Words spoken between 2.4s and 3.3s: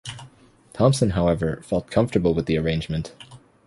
the arrangement.